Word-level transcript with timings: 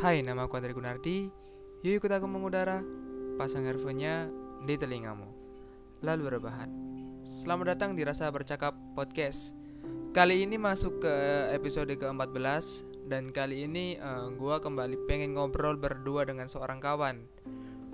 Hai, 0.00 0.24
nama 0.24 0.48
aku 0.48 0.56
Andri 0.56 0.72
Gunardi. 0.72 1.28
Yuk 1.84 2.00
ikut 2.00 2.08
aku 2.08 2.24
mengudara. 2.24 2.80
Pasang 3.36 3.68
earphone-nya 3.68 4.32
di 4.64 4.80
telingamu. 4.80 5.28
Lalu 6.00 6.32
berbahan. 6.32 6.72
Selamat 7.28 7.76
datang 7.76 7.92
di 7.92 8.00
Rasa 8.00 8.32
Bercakap 8.32 8.72
Podcast. 8.96 9.52
Kali 10.16 10.48
ini 10.48 10.56
masuk 10.56 11.04
ke 11.04 11.14
episode 11.52 11.92
ke-14 12.00 12.64
dan 13.12 13.28
kali 13.28 13.68
ini 13.68 14.00
uh, 14.00 14.32
gua 14.40 14.64
kembali 14.64 15.04
pengen 15.04 15.36
ngobrol 15.36 15.76
berdua 15.76 16.24
dengan 16.24 16.48
seorang 16.48 16.80
kawan, 16.80 17.20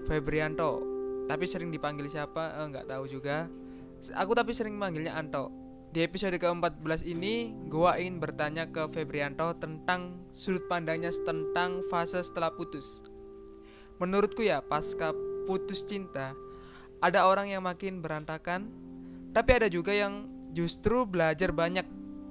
Febrianto. 0.07 0.87
Tapi 1.27 1.43
sering 1.51 1.75
dipanggil 1.75 2.07
siapa? 2.07 2.55
Eh, 2.55 2.70
nggak 2.70 2.87
uh, 2.87 2.91
tahu 2.95 3.11
juga. 3.11 3.51
Aku 4.15 4.30
tapi 4.30 4.55
sering 4.55 4.79
manggilnya 4.79 5.19
Anto. 5.19 5.66
Di 5.95 6.03
episode 6.03 6.34
ke-14 6.37 7.07
ini, 7.07 7.55
gua 7.71 7.96
ingin 7.96 8.19
bertanya 8.19 8.66
ke 8.66 8.87
Febrianto 8.91 9.55
tentang 9.56 10.27
sudut 10.34 10.66
pandangnya 10.66 11.15
tentang 11.23 11.87
fase 11.87 12.20
setelah 12.20 12.51
putus. 12.51 13.01
Menurutku 14.02 14.45
ya, 14.45 14.61
pasca 14.61 15.14
putus 15.47 15.87
cinta, 15.87 16.34
ada 16.98 17.28
orang 17.28 17.52
yang 17.52 17.62
makin 17.62 18.02
berantakan, 18.02 18.69
tapi 19.30 19.51
ada 19.62 19.69
juga 19.70 19.95
yang 19.95 20.27
justru 20.56 21.05
belajar 21.05 21.52
banyak 21.52 21.84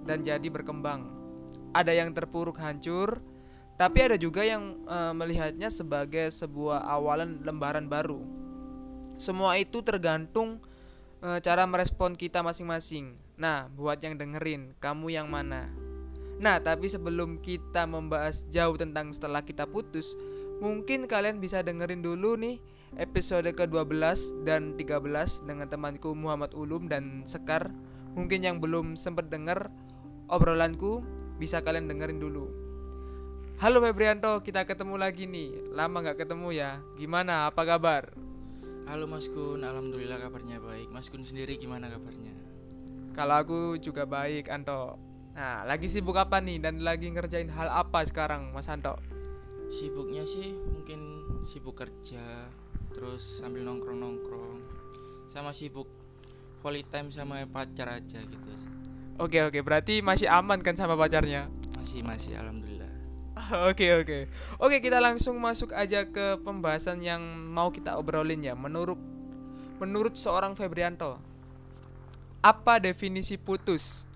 dan 0.05 0.25
jadi 0.25 0.45
berkembang. 0.49 1.09
Ada 1.71 1.93
yang 1.93 2.11
terpuruk 2.11 2.57
hancur, 2.57 3.21
tapi 3.75 4.07
ada 4.07 4.15
juga 4.15 4.41
yang 4.41 4.79
e, 4.87 4.97
melihatnya 5.11 5.67
sebagai 5.67 6.31
sebuah 6.31 6.87
awalan 6.87 7.43
lembaran 7.43 7.85
baru. 7.91 8.23
Semua 9.19 9.59
itu 9.59 9.83
tergantung 9.83 10.63
e, 11.25 11.41
cara 11.41 11.65
merespon 11.65 12.13
kita 12.13 12.45
masing-masing. 12.45 13.17
Nah, 13.41 13.65
buat 13.73 13.97
yang 14.05 14.15
dengerin, 14.21 14.77
kamu 14.77 15.17
yang 15.17 15.27
mana? 15.27 15.73
Nah, 16.37 16.61
tapi 16.61 16.85
sebelum 16.85 17.41
kita 17.41 17.89
membahas 17.89 18.45
jauh 18.53 18.77
tentang 18.77 19.09
setelah 19.09 19.41
kita 19.41 19.65
putus, 19.65 20.13
mungkin 20.61 21.09
kalian 21.09 21.41
bisa 21.41 21.65
dengerin 21.65 22.05
dulu 22.05 22.37
nih 22.37 22.61
episode 23.01 23.47
ke-12 23.49 24.45
dan 24.47 24.77
13 24.77 25.47
dengan 25.47 25.67
temanku 25.67 26.13
Muhammad 26.13 26.53
Ulum 26.53 26.85
dan 26.85 27.25
Sekar. 27.25 27.73
Mungkin 28.15 28.45
yang 28.45 28.57
belum 28.63 28.95
sempat 28.95 29.27
denger 29.27 29.67
obrolanku 30.31 31.03
bisa 31.35 31.59
kalian 31.59 31.91
dengerin 31.91 32.19
dulu. 32.19 32.47
Halo 33.55 33.79
Febrianto, 33.79 34.43
kita 34.43 34.67
ketemu 34.67 34.99
lagi 34.99 35.27
nih. 35.27 35.71
Lama 35.71 36.03
nggak 36.03 36.27
ketemu 36.27 36.51
ya. 36.51 36.83
Gimana? 36.99 37.47
Apa 37.47 37.63
kabar? 37.63 38.11
Halo 38.85 39.09
Mas 39.09 39.25
Kun, 39.33 39.65
alhamdulillah 39.65 40.21
kabarnya 40.21 40.61
baik. 40.61 40.93
Mas 40.93 41.09
Kun 41.09 41.25
sendiri 41.25 41.57
gimana 41.57 41.89
kabarnya? 41.89 42.29
Kalau 43.17 43.35
aku 43.41 43.59
juga 43.81 44.05
baik, 44.05 44.45
Anto. 44.53 45.01
Nah, 45.33 45.65
lagi 45.65 45.89
sibuk 45.89 46.13
apa 46.13 46.37
nih 46.37 46.61
dan 46.61 46.77
lagi 46.85 47.09
ngerjain 47.09 47.49
hal 47.49 47.65
apa 47.65 48.05
sekarang, 48.05 48.53
Mas 48.53 48.69
Anto? 48.69 48.93
Sibuknya 49.73 50.21
sih 50.29 50.53
mungkin 50.53 51.25
sibuk 51.49 51.81
kerja, 51.81 52.45
terus 52.93 53.41
sambil 53.41 53.65
nongkrong-nongkrong. 53.65 54.61
Sama 55.33 55.49
sibuk 55.49 55.89
quality 56.61 56.85
time 56.85 57.09
sama 57.09 57.41
pacar 57.49 57.89
aja 57.89 58.21
gitu. 58.21 58.53
Oke 59.17 59.41
oke, 59.41 59.65
berarti 59.65 60.05
masih 60.05 60.29
aman 60.29 60.61
kan 60.61 60.77
sama 60.77 60.93
pacarnya? 60.93 61.49
Masih 61.73 62.05
masih, 62.05 62.37
alhamdulillah. 62.37 62.94
Oke 63.69 63.91
oke, 63.91 64.31
oke 64.63 64.77
kita 64.79 65.03
langsung 65.03 65.35
masuk 65.37 65.75
aja 65.75 66.07
ke 66.07 66.39
pembahasan 66.39 67.03
yang 67.03 67.19
mau 67.51 67.67
kita 67.67 67.99
obrolin 67.99 68.39
ya. 68.39 68.55
Menurut 68.55 68.97
menurut 69.75 70.15
seorang 70.15 70.55
Febrianto, 70.55 71.19
apa 72.39 72.79
definisi 72.79 73.35
putus? 73.35 74.07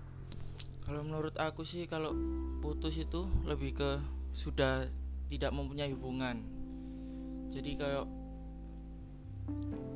Kalau 0.88 1.04
menurut 1.04 1.36
aku 1.36 1.68
sih 1.68 1.84
kalau 1.84 2.16
putus 2.64 2.96
itu 2.96 3.28
lebih 3.44 3.76
ke 3.76 3.90
sudah 4.32 4.88
tidak 5.28 5.52
mempunyai 5.52 5.92
hubungan. 5.92 6.40
Jadi 7.52 7.76
kayak 7.76 8.08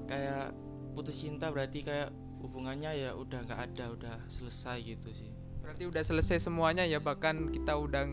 kayak 0.04 0.52
putus 0.92 1.16
cinta 1.16 1.48
berarti 1.48 1.80
kayak 1.80 2.12
hubungannya 2.44 2.92
ya 2.92 3.10
udah 3.16 3.40
nggak 3.40 3.60
ada 3.72 3.84
udah 3.96 4.16
selesai 4.28 4.84
gitu 4.84 5.08
sih 5.10 5.32
berarti 5.64 5.88
udah 5.88 6.02
selesai 6.04 6.44
semuanya 6.44 6.84
ya 6.84 7.00
bahkan 7.00 7.48
kita 7.48 7.72
udah 7.72 8.04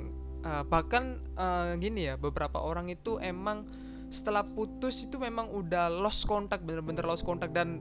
uh, 0.46 0.63
bahkan 0.66 1.19
uh, 1.38 1.74
gini 1.78 2.12
ya 2.12 2.16
beberapa 2.16 2.62
orang 2.62 2.90
itu 2.91 3.18
emang 3.22 3.66
setelah 4.12 4.44
putus 4.44 5.07
itu 5.07 5.16
memang 5.16 5.47
udah 5.50 5.88
lost 5.88 6.28
kontak 6.28 6.62
bener-bener 6.68 7.07
lost 7.07 7.24
kontak 7.24 7.56
dan 7.56 7.79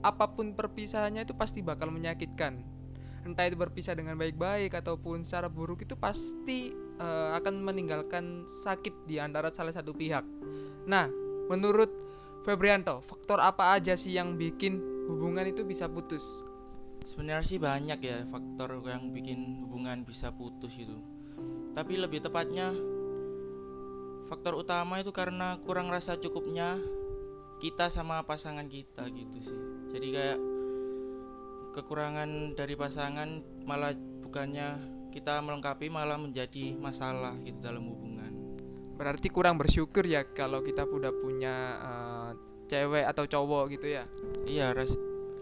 apa 0.00 0.30
pun 0.32 0.56
perpisahannya 0.56 1.28
itu 1.28 1.36
pasti 1.36 1.60
bakal 1.60 1.92
menyakitkan 1.92 2.64
entah 3.26 3.44
itu 3.50 3.58
berpisah 3.58 3.98
dengan 3.98 4.14
baik-baik 4.14 4.70
ataupun 4.78 5.26
secara 5.26 5.50
buruk 5.50 5.82
itu 5.82 5.98
pasti 5.98 6.70
uh, 7.02 7.34
akan 7.34 7.58
meninggalkan 7.58 8.46
sakit 8.62 9.10
di 9.10 9.18
antara 9.18 9.50
salah 9.50 9.74
satu 9.74 9.90
pihak. 9.90 10.22
Nah, 10.86 11.10
menurut 11.50 11.90
Febrianto, 12.46 13.02
faktor 13.02 13.42
apa 13.42 13.74
aja 13.74 13.98
sih 13.98 14.14
yang 14.14 14.38
bikin 14.38 14.78
hubungan 15.10 15.42
itu 15.50 15.66
bisa 15.66 15.90
putus? 15.90 16.22
Sebenarnya 17.10 17.42
sih 17.42 17.58
banyak 17.58 17.98
ya 17.98 18.22
faktor 18.30 18.78
yang 18.86 19.10
bikin 19.10 19.66
hubungan 19.66 20.06
bisa 20.06 20.30
putus 20.30 20.78
itu. 20.78 20.94
Tapi 21.76 22.00
lebih 22.00 22.24
tepatnya 22.24 22.72
faktor 24.32 24.56
utama 24.56 25.04
itu 25.04 25.12
karena 25.12 25.60
kurang 25.60 25.92
rasa 25.92 26.16
cukupnya 26.16 26.80
kita 27.60 27.92
sama 27.92 28.24
pasangan 28.24 28.64
kita 28.64 29.04
gitu 29.12 29.36
sih. 29.44 29.60
Jadi 29.92 30.08
kayak 30.08 30.38
kekurangan 31.76 32.56
dari 32.56 32.72
pasangan 32.72 33.44
malah 33.68 33.92
bukannya 34.24 34.96
kita 35.12 35.44
melengkapi 35.44 35.92
malah 35.92 36.16
menjadi 36.16 36.72
masalah 36.80 37.36
gitu 37.44 37.60
dalam 37.60 37.84
hubungan. 37.84 38.32
Berarti 38.96 39.28
kurang 39.28 39.60
bersyukur 39.60 40.08
ya 40.08 40.24
kalau 40.32 40.64
kita 40.64 40.88
udah 40.88 41.12
punya 41.12 41.54
uh, 41.84 42.32
cewek 42.66 43.06
atau 43.06 43.24
cowok 43.24 43.78
gitu 43.78 43.86
ya 43.94 44.04
iya 44.46 44.74
ras 44.74 44.92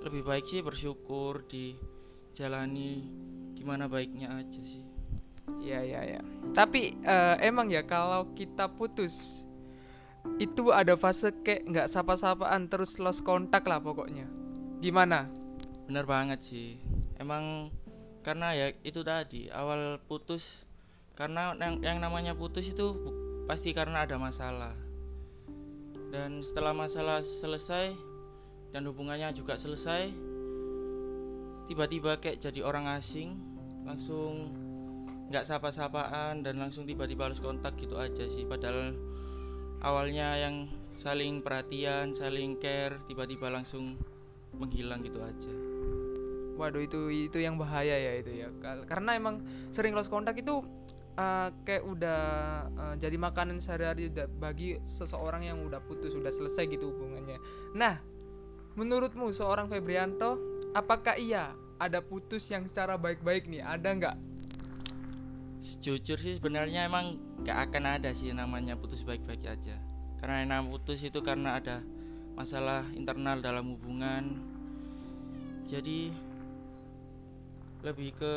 lebih 0.04 0.22
baik 0.22 0.44
sih 0.44 0.60
bersyukur 0.60 1.44
dijalani 1.48 3.08
gimana 3.56 3.88
baiknya 3.88 4.36
aja 4.36 4.60
sih 4.60 4.84
iya 5.60 5.80
iya 5.84 6.00
iya. 6.04 6.20
Tapi 6.52 6.96
uh, 7.04 7.36
emang 7.40 7.72
ya 7.72 7.84
kalau 7.84 8.32
kita 8.36 8.68
putus 8.70 9.44
itu 10.40 10.72
ada 10.72 10.96
fase 10.96 11.30
kayak 11.44 11.68
nggak 11.68 11.88
sapa-sapaan 11.92 12.66
terus 12.68 12.96
lost 12.96 13.20
kontak 13.24 13.64
lah 13.68 13.80
pokoknya. 13.80 14.24
Gimana? 14.80 15.28
Bener 15.84 16.08
banget 16.08 16.40
sih. 16.44 16.80
Emang 17.20 17.68
karena 18.24 18.56
ya 18.56 18.66
itu 18.80 19.04
tadi 19.04 19.52
awal 19.52 20.00
putus 20.08 20.64
karena 21.12 21.52
yang 21.60 21.84
yang 21.84 21.98
namanya 22.00 22.32
putus 22.32 22.64
itu 22.64 22.96
pasti 23.44 23.76
karena 23.76 24.08
ada 24.08 24.16
masalah. 24.16 24.72
Dan 26.08 26.40
setelah 26.46 26.72
masalah 26.72 27.20
selesai 27.20 27.92
dan 28.70 28.86
hubungannya 28.86 29.30
juga 29.34 29.58
selesai 29.58 30.10
tiba-tiba 31.64 32.20
kayak 32.20 32.44
jadi 32.44 32.60
orang 32.60 32.90
asing 32.92 33.38
langsung 33.88 34.52
nggak 35.28 35.44
sapa-sapaan 35.48 36.44
dan 36.44 36.60
langsung 36.60 36.84
tiba-tiba 36.84 37.32
harus 37.32 37.40
kontak 37.40 37.76
gitu 37.80 37.96
aja 37.96 38.28
sih 38.28 38.44
padahal 38.44 38.92
awalnya 39.80 40.36
yang 40.36 40.68
saling 40.94 41.40
perhatian 41.40 42.12
saling 42.14 42.60
care 42.60 43.00
tiba-tiba 43.08 43.50
langsung 43.50 43.98
menghilang 44.54 45.02
gitu 45.02 45.18
aja 45.18 45.54
waduh 46.54 46.82
itu 46.84 47.30
itu 47.30 47.38
yang 47.42 47.58
bahaya 47.58 47.98
ya 47.98 48.12
itu 48.20 48.30
ya 48.30 48.48
karena 48.86 49.18
emang 49.18 49.42
sering 49.74 49.96
lost 49.96 50.12
kontak 50.12 50.38
itu 50.38 50.62
uh, 51.18 51.48
kayak 51.62 51.82
udah 51.82 52.20
uh, 52.74 52.94
jadi 52.98 53.16
makanan 53.18 53.58
sehari-hari 53.62 54.10
bagi 54.38 54.78
seseorang 54.86 55.46
yang 55.46 55.58
udah 55.62 55.82
putus 55.82 56.14
udah 56.14 56.30
selesai 56.30 56.66
gitu 56.70 56.90
hubungannya. 56.90 57.38
Nah, 57.74 57.98
menurutmu 58.74 59.30
seorang 59.30 59.70
Febrianto, 59.70 60.38
apakah 60.74 61.18
iya 61.18 61.54
ada 61.78 62.02
putus 62.02 62.46
yang 62.50 62.66
secara 62.66 62.98
baik-baik 62.98 63.46
nih? 63.50 63.62
Ada 63.62 63.88
nggak? 63.94 64.16
Jujur 65.64 66.20
sih 66.20 66.36
sebenarnya 66.36 66.84
emang 66.84 67.16
gak 67.40 67.72
akan 67.72 67.96
ada 67.96 68.12
sih 68.12 68.36
namanya 68.36 68.76
putus 68.76 69.00
baik-baik 69.00 69.48
aja. 69.48 69.80
Karena 70.20 70.44
yang 70.44 70.68
putus 70.68 71.00
itu 71.00 71.24
karena 71.24 71.56
ada 71.56 71.80
masalah 72.36 72.84
internal 72.92 73.40
dalam 73.40 73.72
hubungan. 73.72 74.44
Jadi 75.64 76.12
lebih 77.80 78.16
ke 78.16 78.34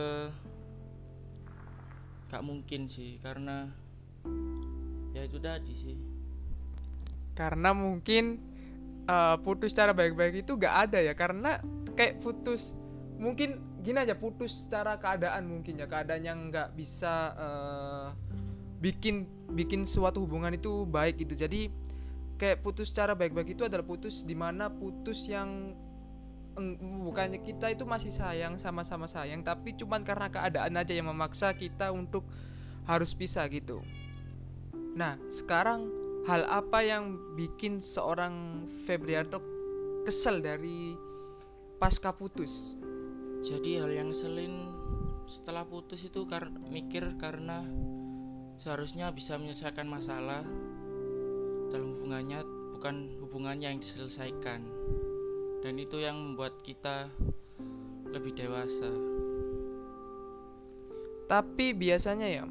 gak 2.27 2.43
mungkin 2.43 2.91
sih 2.91 3.15
karena 3.23 3.71
ya 5.15 5.23
itu 5.23 5.39
tadi 5.39 5.73
sih 5.73 5.97
karena 7.31 7.71
mungkin 7.71 8.41
uh, 9.07 9.39
putus 9.39 9.71
secara 9.71 9.95
baik-baik 9.95 10.43
itu 10.43 10.59
gak 10.59 10.91
ada 10.91 10.99
ya 10.99 11.15
karena 11.15 11.63
kayak 11.95 12.19
putus 12.19 12.75
mungkin 13.17 13.81
gini 13.81 13.97
aja 14.01 14.15
putus 14.17 14.65
secara 14.65 14.97
keadaan 15.01 15.49
mungkin 15.49 15.81
ya. 15.81 15.89
Keadaan 15.89 16.23
yang 16.23 16.39
nggak 16.49 16.73
bisa 16.77 17.33
uh, 17.35 18.07
bikin 18.77 19.25
bikin 19.53 19.83
suatu 19.83 20.23
hubungan 20.23 20.53
itu 20.53 20.85
baik 20.85 21.25
gitu. 21.25 21.33
Jadi 21.33 21.69
kayak 22.37 22.61
putus 22.61 22.93
secara 22.93 23.17
baik-baik 23.17 23.57
itu 23.57 23.65
adalah 23.65 23.83
putus 23.83 24.21
di 24.21 24.37
mana 24.37 24.69
putus 24.69 25.25
yang 25.25 25.73
bukannya 27.05 27.45
kita 27.45 27.69
itu 27.69 27.85
masih 27.85 28.09
sayang 28.09 28.57
sama-sama 28.57 29.05
sayang 29.05 29.45
tapi 29.45 29.77
cuman 29.77 30.01
karena 30.01 30.25
keadaan 30.25 30.73
aja 30.73 30.89
yang 30.89 31.05
memaksa 31.05 31.53
kita 31.53 31.93
untuk 31.93 32.25
harus 32.89 33.13
pisah 33.13 33.45
gitu. 33.51 33.83
Nah, 34.97 35.21
sekarang 35.29 35.85
hal 36.25 36.49
apa 36.49 36.81
yang 36.81 37.13
bikin 37.37 37.83
seorang 37.83 38.65
Febrianto 38.87 39.37
kesel 40.01 40.41
dari 40.41 40.97
pasca 41.77 42.09
putus? 42.09 42.73
Jadi 43.45 43.77
hal 43.77 43.91
yang 43.93 44.09
selin 44.15 44.73
setelah 45.27 45.67
putus 45.67 46.07
itu 46.07 46.23
kar 46.25 46.49
mikir 46.71 47.19
karena 47.19 47.67
seharusnya 48.57 49.11
bisa 49.13 49.37
menyelesaikan 49.37 49.85
masalah 49.85 50.41
dalam 51.69 51.99
hubungannya 51.99 52.39
bukan 52.73 52.95
hubungannya 53.21 53.75
yang 53.75 53.79
diselesaikan. 53.83 54.65
Dan 55.61 55.73
itu 55.81 55.99
yang 55.99 56.15
membuat 56.15 56.61
kita 56.63 57.11
lebih 58.07 58.33
dewasa. 58.37 58.89
Tapi 61.27 61.75
biasanya 61.75 62.27
ya 62.29 62.43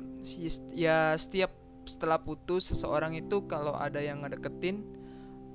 ya 0.74 0.98
setiap 1.16 1.54
setelah 1.86 2.18
putus 2.18 2.74
seseorang 2.74 3.14
itu 3.14 3.46
kalau 3.46 3.72
ada 3.78 4.02
yang 4.02 4.26
ngedeketin 4.26 4.82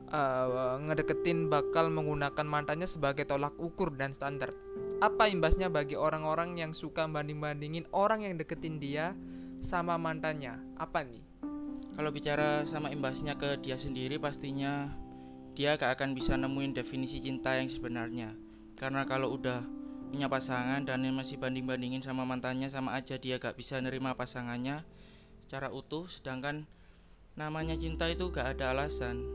uh, 0.10 0.80
ngedeketin 0.80 1.52
bakal 1.52 1.92
menggunakan 1.92 2.48
mantannya 2.48 2.88
sebagai 2.88 3.28
tolak 3.28 3.54
ukur 3.60 3.94
dan 3.94 4.16
standar 4.16 4.56
apa 5.02 5.26
imbasnya 5.26 5.66
bagi 5.66 5.98
orang-orang 5.98 6.62
yang 6.62 6.78
suka 6.78 7.10
banding-bandingin 7.10 7.90
orang 7.90 8.22
yang 8.22 8.38
deketin 8.38 8.78
dia 8.78 9.18
sama 9.58 9.98
mantannya? 9.98 10.62
Apa 10.78 11.02
nih? 11.02 11.26
Kalau 11.98 12.14
bicara 12.14 12.62
sama 12.70 12.94
imbasnya 12.94 13.34
ke 13.34 13.58
dia 13.66 13.82
sendiri 13.82 14.22
pastinya 14.22 14.94
dia 15.58 15.74
gak 15.74 15.98
akan 15.98 16.14
bisa 16.14 16.38
nemuin 16.38 16.78
definisi 16.78 17.18
cinta 17.18 17.58
yang 17.58 17.66
sebenarnya. 17.66 18.38
Karena 18.78 19.02
kalau 19.10 19.34
udah 19.34 19.66
punya 20.14 20.30
pasangan 20.30 20.86
dan 20.86 21.02
masih 21.18 21.42
banding-bandingin 21.42 22.06
sama 22.06 22.22
mantannya 22.22 22.70
sama 22.70 22.94
aja 22.94 23.18
dia 23.18 23.42
gak 23.42 23.58
bisa 23.58 23.82
nerima 23.82 24.14
pasangannya 24.14 24.86
secara 25.42 25.74
utuh. 25.74 26.06
Sedangkan 26.14 26.70
namanya 27.34 27.74
cinta 27.74 28.06
itu 28.06 28.30
gak 28.30 28.54
ada 28.54 28.78
alasan. 28.78 29.26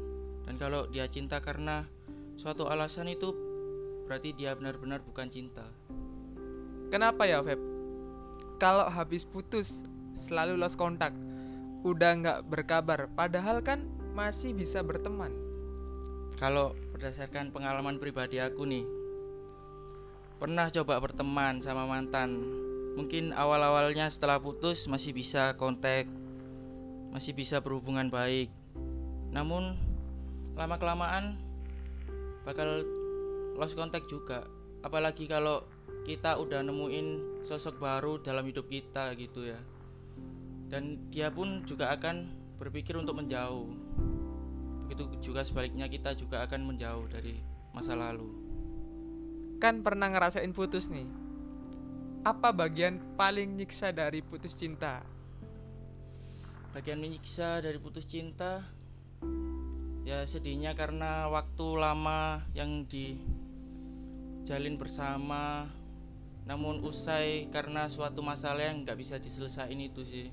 Dan 0.47 0.63
kalau 0.63 0.87
dia 0.87 1.11
cinta 1.11 1.43
karena 1.43 1.91
suatu 2.39 2.71
alasan 2.71 3.11
itu 3.11 3.46
berarti 4.07 4.33
dia 4.33 4.55
benar-benar 4.55 5.03
bukan 5.03 5.29
cinta. 5.29 5.67
Kenapa 6.89 7.27
ya 7.27 7.43
Feb? 7.43 7.59
Kalau 8.57 8.89
habis 8.89 9.27
putus 9.27 9.85
selalu 10.17 10.57
lost 10.57 10.81
kontak 10.81 11.13
udah 11.85 12.11
nggak 12.19 12.39
berkabar 12.49 13.11
padahal 13.13 13.61
kan 13.61 13.85
masih 14.17 14.57
bisa 14.57 14.81
berteman. 14.81 15.35
Kalau 16.41 16.73
berdasarkan 16.95 17.53
pengalaman 17.53 18.01
pribadi 18.01 18.41
aku 18.41 18.65
nih 18.65 18.87
pernah 20.41 20.73
coba 20.73 21.03
berteman 21.03 21.61
sama 21.61 21.85
mantan. 21.85 22.39
Mungkin 22.97 23.37
awal-awalnya 23.37 24.09
setelah 24.09 24.41
putus 24.41 24.89
masih 24.89 25.13
bisa 25.13 25.53
kontak 25.61 26.09
masih 27.17 27.33
bisa 27.33 27.65
berhubungan 27.65 28.13
baik. 28.13 28.53
Namun 29.33 29.73
lama 30.53 30.77
kelamaan 30.77 31.41
bakal 32.45 32.85
lost 33.57 33.75
contact 33.75 34.07
juga. 34.09 34.45
Apalagi 34.85 35.27
kalau 35.27 35.65
kita 36.07 36.39
udah 36.39 36.63
nemuin 36.63 37.43
sosok 37.43 37.83
baru 37.83 38.23
dalam 38.23 38.47
hidup 38.47 38.71
kita 38.71 39.17
gitu 39.19 39.51
ya. 39.51 39.59
Dan 40.71 41.11
dia 41.11 41.33
pun 41.33 41.67
juga 41.67 41.91
akan 41.91 42.31
berpikir 42.61 42.95
untuk 42.95 43.19
menjauh. 43.19 43.67
Begitu 44.87 45.33
juga 45.33 45.43
sebaliknya 45.43 45.91
kita 45.91 46.15
juga 46.15 46.47
akan 46.47 46.75
menjauh 46.75 47.11
dari 47.11 47.43
masa 47.75 47.99
lalu. 47.99 48.31
Kan 49.59 49.83
pernah 49.83 50.13
ngerasain 50.13 50.53
putus 50.55 50.87
nih. 50.87 51.09
Apa 52.23 52.51
bagian 52.51 52.99
paling 53.15 53.59
nyiksa 53.59 53.91
dari 53.95 54.23
putus 54.23 54.55
cinta? 54.55 55.03
Bagian 56.75 57.01
menyiksa 57.01 57.65
dari 57.65 57.81
putus 57.81 58.05
cinta 58.05 58.67
ya 60.07 60.23
sedihnya 60.23 60.71
karena 60.79 61.27
waktu 61.27 61.67
lama 61.75 62.47
yang 62.55 62.87
dijalin 64.47 64.79
bersama 64.79 65.67
namun 66.47 66.79
usai 66.87 67.51
karena 67.51 67.91
suatu 67.91 68.23
masalah 68.23 68.63
yang 68.63 68.87
nggak 68.87 68.95
bisa 68.95 69.19
diselesaikan 69.19 69.75
itu 69.83 70.07
sih 70.07 70.31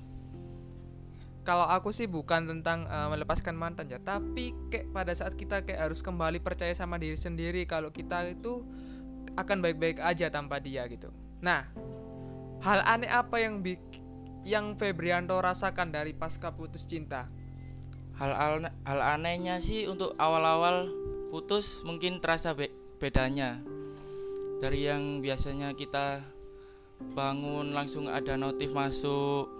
kalau 1.42 1.66
aku 1.66 1.90
sih 1.90 2.06
bukan 2.06 2.46
tentang 2.46 2.86
uh, 2.86 3.10
melepaskan 3.10 3.58
mantan 3.58 3.90
ya 3.90 3.98
tapi 3.98 4.54
kayak 4.70 4.94
pada 4.94 5.10
saat 5.18 5.34
kita 5.34 5.66
kayak 5.66 5.90
harus 5.90 5.98
kembali 5.98 6.38
percaya 6.38 6.70
sama 6.78 6.94
diri 6.94 7.18
sendiri 7.18 7.66
kalau 7.66 7.90
kita 7.90 8.30
itu 8.30 8.62
akan 9.34 9.58
baik-baik 9.58 9.98
aja 9.98 10.30
tanpa 10.30 10.62
dia 10.62 10.86
gitu. 10.86 11.10
Nah, 11.42 11.66
hal 12.62 12.86
aneh 12.86 13.10
apa 13.10 13.42
yang 13.42 13.66
bik 13.66 13.82
yang 14.46 14.78
Febrianto 14.78 15.34
rasakan 15.42 15.90
dari 15.90 16.14
pasca 16.14 16.54
putus 16.54 16.86
cinta? 16.86 17.26
Hal 18.14 18.30
hal, 18.30 18.70
hal 18.86 19.00
anehnya 19.18 19.58
sih 19.58 19.90
untuk 19.90 20.14
awal-awal 20.22 20.86
putus 21.34 21.82
mungkin 21.82 22.22
terasa 22.22 22.54
be 22.54 22.70
bedanya 23.02 23.73
dari 24.58 24.86
yang 24.86 25.22
biasanya 25.22 25.74
kita 25.74 26.22
bangun 27.14 27.74
langsung 27.74 28.06
ada 28.06 28.38
notif 28.38 28.70
masuk 28.70 29.50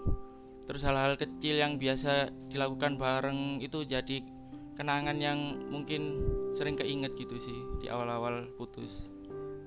terus 0.65 0.81
hal-hal 0.81 1.21
kecil 1.21 1.61
yang 1.61 1.77
biasa 1.77 2.33
dilakukan 2.49 2.97
bareng 2.97 3.61
itu 3.61 3.85
jadi 3.85 4.25
kenangan 4.75 5.17
yang 5.21 5.39
mungkin 5.71 6.25
sering 6.57 6.75
keinget 6.75 7.15
gitu 7.15 7.39
sih 7.39 7.59
di 7.79 7.87
awal-awal 7.87 8.51
putus. 8.59 9.07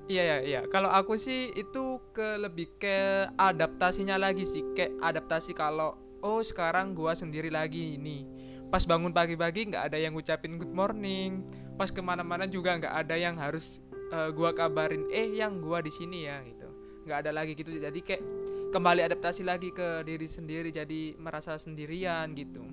Iya 0.07 0.24
ya 0.24 0.38
iya. 0.44 0.62
Kalau 0.71 0.88
aku 0.88 1.19
sih 1.19 1.51
itu 1.51 2.00
ke 2.15 2.39
lebih 2.39 2.80
ke 2.80 3.27
adaptasinya 3.35 4.15
lagi 4.15 4.47
sih. 4.47 4.63
Kayak 4.71 4.95
adaptasi 5.03 5.51
kalau 5.51 6.00
oh 6.23 6.39
sekarang 6.39 6.95
gua 6.95 7.12
sendiri 7.12 7.51
lagi 7.51 8.00
ini. 8.00 8.23
Pas 8.68 8.83
bangun 8.83 9.12
pagi-pagi 9.12 9.71
nggak 9.71 9.91
ada 9.91 9.97
yang 10.00 10.15
ngucapin 10.15 10.59
good 10.59 10.71
morning. 10.71 11.44
Pas 11.75 11.91
ke 11.91 12.00
mana-mana 12.00 12.47
juga 12.47 12.80
nggak 12.80 12.95
ada 13.03 13.15
yang 13.19 13.35
harus 13.35 13.83
uh, 14.12 14.30
gua 14.31 14.51
kabarin. 14.54 15.07
Eh 15.12 15.38
yang 15.38 15.59
gua 15.59 15.80
di 15.83 15.92
sini 15.92 16.27
ya 16.27 16.44
gitu. 16.44 16.68
Nggak 17.07 17.18
ada 17.25 17.31
lagi 17.31 17.51
gitu. 17.56 17.71
Jadi 17.75 18.00
kayak 18.04 18.24
kembali 18.71 19.01
adaptasi 19.07 19.42
lagi 19.48 19.71
ke 19.71 20.04
diri 20.04 20.27
sendiri. 20.27 20.69
Jadi 20.71 21.15
merasa 21.18 21.56
sendirian 21.56 22.31
gitu. 22.36 22.63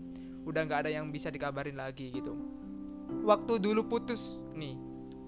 Udah 0.44 0.66
nggak 0.66 0.86
ada 0.86 0.90
yang 0.90 1.08
bisa 1.08 1.32
dikabarin 1.32 1.78
lagi 1.78 2.10
gitu. 2.12 2.34
Waktu 3.24 3.60
dulu 3.60 3.86
putus 3.86 4.42
nih 4.56 4.76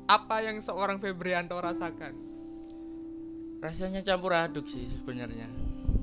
apa 0.06 0.38
yang 0.42 0.62
seorang 0.62 1.02
Febrianto 1.02 1.58
rasakan? 1.58 2.14
Rasanya 3.58 4.06
campur 4.06 4.38
aduk 4.38 4.70
sih 4.70 4.86
sebenarnya. 4.86 5.50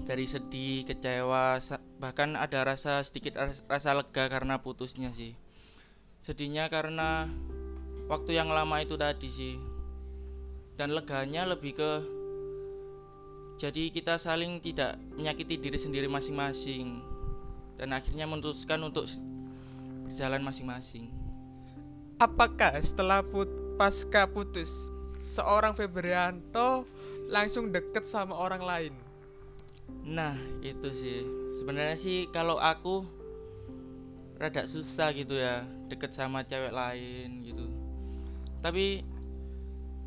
Dari 0.04 0.28
sedih, 0.28 0.84
kecewa, 0.84 1.64
bahkan 1.95 2.36
ada 2.36 2.68
rasa 2.68 3.00
sedikit 3.07 3.40
rasa 3.72 3.95
lega 3.95 4.28
karena 4.28 4.60
putusnya 4.60 5.16
sih. 5.16 5.40
Sedihnya 6.19 6.68
karena 6.68 7.31
waktu 8.12 8.36
yang 8.36 8.52
lama 8.52 8.83
itu 8.83 9.00
tadi 9.00 9.31
sih. 9.31 9.56
Dan 10.73 10.97
leganya 10.97 11.45
lebih 11.45 11.77
ke 11.77 11.92
jadi 13.53 13.94
kita 13.94 14.18
saling 14.18 14.57
tidak 14.59 14.97
menyakiti 15.13 15.61
diri 15.61 15.77
sendiri 15.77 16.09
masing-masing 16.09 16.99
dan 17.77 17.94
akhirnya 17.94 18.25
memutuskan 18.25 18.81
untuk 18.81 19.06
berjalan 20.09 20.42
masing-masing. 20.42 21.13
Apakah 22.18 22.77
setelah 22.81 23.21
put 23.21 23.49
pasca 23.77 24.25
putus 24.25 24.89
seorang 25.21 25.77
Febrianto 25.77 26.85
langsung 27.30 27.69
deket 27.69 28.09
sama 28.09 28.33
orang 28.37 28.63
lain? 28.65 28.94
Nah 30.03 30.37
itu 30.65 30.89
sih. 30.94 31.21
Sebenarnya 31.61 31.97
sih 31.97 32.27
kalau 32.33 32.57
aku 32.57 33.06
rada 34.35 34.65
susah 34.68 35.13
gitu 35.15 35.37
ya 35.37 35.63
deket 35.87 36.11
sama 36.11 36.44
cewek 36.44 36.73
lain 36.73 37.47
gitu. 37.47 37.65
Tapi 38.59 39.06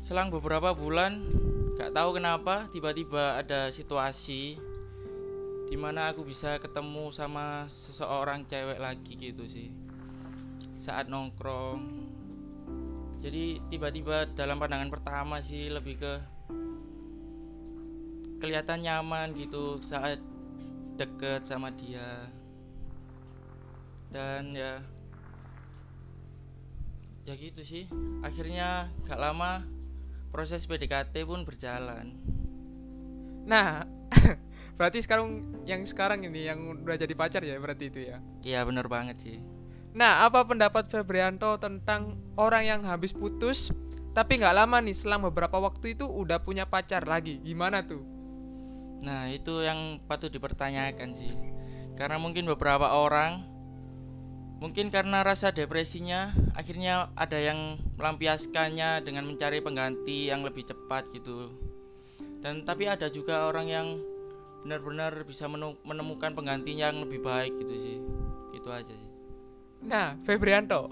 selang 0.07 0.31
beberapa 0.31 0.71
bulan 0.71 1.19
gak 1.75 1.91
tahu 1.91 2.15
kenapa 2.15 2.71
tiba-tiba 2.71 3.43
ada 3.43 3.67
situasi 3.75 4.55
di 5.67 5.75
mana 5.75 6.15
aku 6.15 6.23
bisa 6.23 6.55
ketemu 6.63 7.11
sama 7.11 7.67
seseorang 7.67 8.47
cewek 8.47 8.79
lagi 8.79 9.19
gitu 9.19 9.43
sih. 9.43 9.67
Saat 10.79 11.11
nongkrong. 11.11 12.07
Jadi 13.19 13.59
tiba-tiba 13.67 14.31
dalam 14.31 14.55
pandangan 14.55 14.87
pertama 14.87 15.43
sih 15.43 15.67
lebih 15.67 15.99
ke 15.99 16.13
kelihatan 18.39 18.87
nyaman 18.87 19.35
gitu 19.35 19.83
saat 19.83 20.23
deket 20.95 21.43
sama 21.43 21.67
dia. 21.75 22.31
Dan 24.07 24.55
ya 24.55 24.79
ya 27.27 27.35
gitu 27.35 27.59
sih. 27.59 27.91
Akhirnya 28.23 28.87
gak 29.03 29.19
lama 29.19 29.75
proses 30.29 30.65
PDKT 30.65 31.23
pun 31.23 31.43
berjalan 31.43 32.15
nah 33.47 33.87
berarti 34.77 35.01
sekarang 35.01 35.43
yang 35.65 35.81
sekarang 35.87 36.25
ini 36.27 36.47
yang 36.47 36.59
udah 36.83 36.99
jadi 36.99 37.13
pacar 37.17 37.41
ya 37.41 37.57
berarti 37.57 37.89
itu 37.89 37.99
ya 38.07 38.17
iya 38.43 38.61
bener 38.67 38.85
banget 38.85 39.17
sih 39.23 39.39
Nah, 39.97 40.29
apa 40.29 40.45
pendapat 40.45 40.93
Febrianto 40.93 41.57
tentang 41.57 42.21
orang 42.37 42.69
yang 42.69 42.81
habis 42.85 43.17
putus 43.17 43.73
tapi 44.13 44.37
nggak 44.37 44.53
lama 44.53 44.77
nih 44.77 44.93
selang 44.93 45.25
beberapa 45.25 45.57
waktu 45.57 45.97
itu 45.97 46.05
udah 46.05 46.37
punya 46.45 46.69
pacar 46.69 47.09
lagi? 47.09 47.41
Gimana 47.41 47.81
tuh? 47.81 48.05
Nah, 49.01 49.25
itu 49.33 49.65
yang 49.65 49.97
patut 50.05 50.29
dipertanyakan 50.29 51.17
sih. 51.17 51.33
Karena 51.97 52.21
mungkin 52.21 52.45
beberapa 52.45 52.93
orang 52.93 53.41
mungkin 54.57 54.89
karena 54.89 55.21
rasa 55.21 55.53
depresinya 55.53 56.33
akhirnya 56.57 57.13
ada 57.13 57.37
yang 57.37 57.77
melampiaskannya 57.97 59.05
dengan 59.05 59.29
mencari 59.29 59.61
pengganti 59.61 60.29
yang 60.29 60.41
lebih 60.41 60.65
cepat 60.65 61.09
gitu. 61.13 61.53
Dan 62.41 62.65
tapi 62.65 62.89
ada 62.89 63.09
juga 63.09 63.49
orang 63.49 63.67
yang 63.69 63.87
benar-benar 64.65 65.25
bisa 65.25 65.45
menemukan 65.85 66.33
pengganti 66.33 66.77
yang 66.77 67.01
lebih 67.01 67.21
baik 67.21 67.53
gitu 67.61 67.73
sih. 67.77 67.97
Itu 68.57 68.69
aja 68.73 68.93
sih. 68.93 69.09
Nah 69.85 70.17
Febrianto 70.25 70.89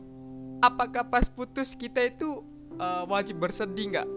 apakah 0.61 1.05
pas 1.09 1.25
putus 1.29 1.73
kita 1.73 2.05
itu 2.05 2.45
uh, 2.77 3.03
wajib 3.09 3.41
bersedih 3.41 3.97
nggak? 3.97 4.09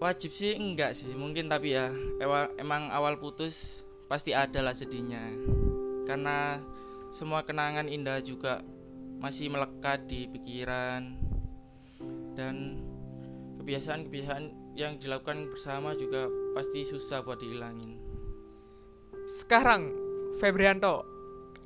Wajib 0.00 0.30
sih 0.32 0.56
enggak 0.56 0.96
sih. 0.96 1.12
Mungkin 1.12 1.46
tapi 1.46 1.76
ya 1.76 1.92
emang 2.58 2.88
awal 2.90 3.20
putus 3.20 3.84
pasti 4.10 4.34
ada 4.34 4.58
lah 4.64 4.74
sedihnya. 4.74 5.22
Karena 6.08 6.58
semua 7.10 7.42
kenangan 7.42 7.90
indah 7.90 8.22
juga 8.22 8.62
masih 9.20 9.52
melekat 9.52 10.06
di 10.08 10.30
pikiran 10.30 11.18
dan 12.38 12.80
kebiasaan-kebiasaan 13.60 14.74
yang 14.78 14.96
dilakukan 14.96 15.50
bersama 15.52 15.92
juga 15.98 16.30
pasti 16.56 16.86
susah 16.88 17.20
buat 17.20 17.36
dihilangin. 17.42 18.00
Sekarang 19.28 19.92
Febrianto, 20.40 21.04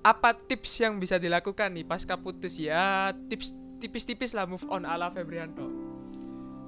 apa 0.03 0.35
tips 0.35 0.83
yang 0.83 0.99
bisa 0.99 1.17
dilakukan 1.17 1.71
nih 1.73 1.87
pasca 1.87 2.19
putus 2.19 2.59
ya? 2.59 3.15
Tips 3.31 3.55
tipis-tipis 3.79 4.35
lah 4.35 4.49
move 4.49 4.67
on 4.67 4.83
ala 4.83 5.13
Febrianto. 5.15 5.71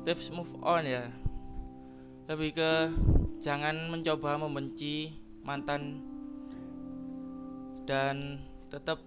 Tips 0.07 0.31
move 0.31 0.55
on 0.63 0.87
ya. 0.87 1.11
Lebih 2.31 2.51
ke 2.55 2.71
jangan 3.43 3.91
mencoba 3.91 4.39
membenci 4.39 5.11
mantan 5.43 6.01
dan 7.87 8.43
tetap 8.69 8.99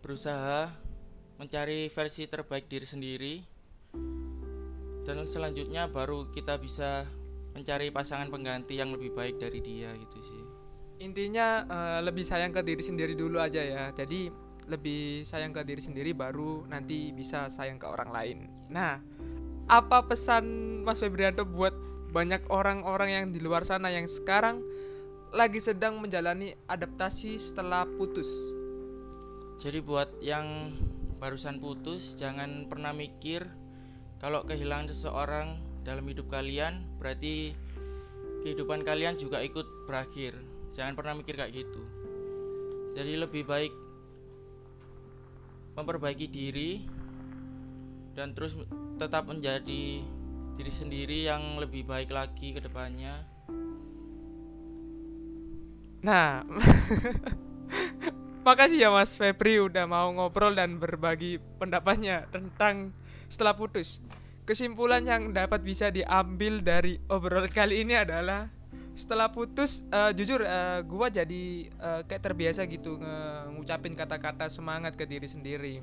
berusaha 0.00 0.72
mencari 1.38 1.86
versi 1.88 2.26
terbaik 2.26 2.66
diri 2.66 2.86
sendiri. 2.86 3.34
Dan 5.06 5.24
selanjutnya 5.24 5.88
baru 5.88 6.28
kita 6.34 6.60
bisa 6.60 7.08
mencari 7.56 7.88
pasangan 7.88 8.28
pengganti 8.28 8.76
yang 8.76 8.92
lebih 8.92 9.16
baik 9.16 9.40
dari 9.40 9.58
dia 9.64 9.90
gitu 9.96 10.18
sih. 10.20 10.42
Intinya 10.98 11.64
uh, 11.64 12.00
lebih 12.04 12.26
sayang 12.26 12.52
ke 12.52 12.60
diri 12.60 12.82
sendiri 12.84 13.14
dulu 13.14 13.40
aja 13.40 13.62
ya. 13.62 13.90
Jadi 13.94 14.28
lebih 14.68 15.24
sayang 15.24 15.56
ke 15.56 15.64
diri 15.64 15.80
sendiri 15.80 16.12
baru 16.12 16.68
nanti 16.68 17.10
bisa 17.16 17.48
sayang 17.48 17.80
ke 17.80 17.86
orang 17.88 18.10
lain. 18.12 18.38
Nah 18.68 19.00
apa 19.68 20.04
pesan 20.04 20.44
Mas 20.84 21.00
Febrianto 21.00 21.48
buat 21.48 21.72
banyak 22.08 22.48
orang-orang 22.48 23.10
yang 23.12 23.24
di 23.32 23.40
luar 23.40 23.64
sana 23.68 23.92
yang 23.92 24.08
sekarang 24.08 24.64
lagi 25.28 25.60
sedang 25.60 26.00
menjalani 26.00 26.56
adaptasi 26.64 27.36
setelah 27.36 27.84
putus. 27.84 28.28
Jadi 29.60 29.84
buat 29.84 30.08
yang 30.24 30.72
barusan 31.20 31.60
putus 31.60 32.16
jangan 32.16 32.64
pernah 32.70 32.96
mikir 32.96 33.44
kalau 34.22 34.46
kehilangan 34.48 34.88
seseorang 34.88 35.60
dalam 35.84 36.06
hidup 36.08 36.32
kalian 36.32 36.80
berarti 36.96 37.52
kehidupan 38.46 38.88
kalian 38.88 39.20
juga 39.20 39.44
ikut 39.44 39.84
berakhir. 39.84 40.32
Jangan 40.72 40.96
pernah 40.96 41.12
mikir 41.20 41.36
kayak 41.36 41.52
gitu. 41.52 41.82
Jadi 42.96 43.12
lebih 43.20 43.44
baik 43.44 43.74
memperbaiki 45.76 46.26
diri 46.26 46.88
dan 48.16 48.32
terus 48.32 48.56
tetap 48.96 49.28
menjadi 49.28 50.02
diri 50.58 50.72
sendiri 50.72 51.28
yang 51.28 51.60
lebih 51.60 51.86
baik 51.86 52.10
lagi 52.10 52.50
ke 52.50 52.58
depannya 52.58 53.37
Nah, 55.98 56.46
makasih 58.46 58.86
ya 58.86 58.90
Mas 58.94 59.18
Febri 59.18 59.58
udah 59.58 59.84
mau 59.90 60.14
ngobrol 60.14 60.54
dan 60.54 60.78
berbagi 60.78 61.42
pendapatnya 61.58 62.30
tentang 62.30 62.94
setelah 63.26 63.58
putus. 63.58 63.98
Kesimpulan 64.46 65.04
yang 65.04 65.36
dapat 65.36 65.60
bisa 65.60 65.92
diambil 65.92 66.64
dari 66.64 66.96
obrol 67.12 67.50
kali 67.52 67.84
ini 67.84 67.98
adalah 67.98 68.48
setelah 68.98 69.30
putus, 69.30 69.86
uh, 69.94 70.10
jujur 70.10 70.42
uh, 70.42 70.82
gua 70.82 71.06
jadi 71.06 71.70
uh, 71.78 72.02
kayak 72.02 72.22
terbiasa 72.24 72.66
gitu 72.66 72.98
ngucapin 73.54 73.94
kata-kata 73.94 74.50
semangat 74.50 74.98
ke 74.98 75.06
diri 75.06 75.28
sendiri. 75.30 75.74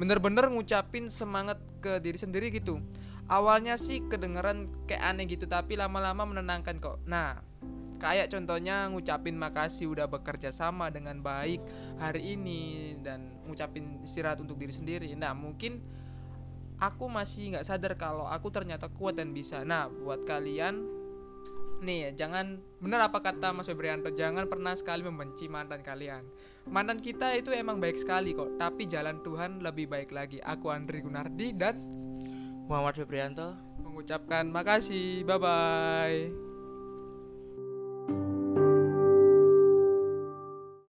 Bener-bener 0.00 0.48
ngucapin 0.48 1.12
semangat 1.12 1.60
ke 1.84 2.00
diri 2.00 2.16
sendiri 2.16 2.48
gitu. 2.48 2.80
Awalnya 3.28 3.76
sih 3.80 4.04
kedengeran 4.04 4.68
kayak 4.88 5.02
aneh 5.02 5.28
gitu, 5.28 5.44
tapi 5.44 5.76
lama-lama 5.76 6.24
menenangkan 6.24 6.76
kok. 6.80 7.00
Nah, 7.08 7.40
kayak 8.04 8.28
contohnya 8.28 8.84
ngucapin 8.92 9.32
makasih 9.32 9.88
udah 9.88 10.04
bekerja 10.04 10.52
sama 10.52 10.92
dengan 10.92 11.24
baik 11.24 11.64
hari 11.96 12.36
ini 12.36 12.92
dan 13.00 13.40
ngucapin 13.48 14.04
istirahat 14.04 14.44
untuk 14.44 14.60
diri 14.60 14.76
sendiri. 14.76 15.08
Nah 15.16 15.32
mungkin 15.32 15.80
aku 16.76 17.08
masih 17.08 17.56
nggak 17.56 17.64
sadar 17.64 17.96
kalau 17.96 18.28
aku 18.28 18.52
ternyata 18.52 18.92
kuat 18.92 19.16
dan 19.16 19.32
bisa. 19.32 19.64
Nah 19.64 19.88
buat 19.88 20.28
kalian 20.28 20.84
nih 21.80 22.12
jangan 22.12 22.60
benar 22.80 23.08
apa 23.08 23.24
kata 23.24 23.56
Mas 23.56 23.68
Febrianto 23.68 24.12
jangan 24.12 24.52
pernah 24.52 24.76
sekali 24.76 25.00
membenci 25.00 25.48
mantan 25.48 25.80
kalian. 25.80 26.28
Mantan 26.68 27.00
kita 27.00 27.32
itu 27.40 27.56
emang 27.56 27.80
baik 27.80 27.96
sekali 27.96 28.36
kok 28.36 28.60
tapi 28.60 28.84
jalan 28.84 29.24
Tuhan 29.24 29.64
lebih 29.64 29.88
baik 29.88 30.12
lagi. 30.12 30.44
Aku 30.44 30.68
Andri 30.68 31.00
Gunardi 31.00 31.56
dan 31.56 31.80
Muhammad 32.68 33.00
Febrianto. 33.00 33.56
mengucapkan 33.80 34.48
makasih. 34.50 35.24
Bye 35.24 35.38
bye 35.40 36.53